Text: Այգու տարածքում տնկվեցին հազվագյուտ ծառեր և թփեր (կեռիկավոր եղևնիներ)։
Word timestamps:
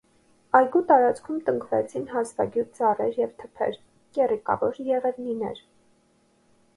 Այգու 0.59 0.79
տարածքում 0.91 1.35
տնկվեցին 1.49 2.07
հազվագյուտ 2.13 2.71
ծառեր 2.79 3.13
և 3.23 3.35
թփեր 3.43 3.77
(կեռիկավոր 4.19 4.81
եղևնիներ)։ 4.89 5.61